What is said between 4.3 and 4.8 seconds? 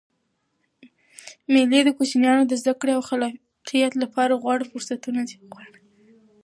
غوره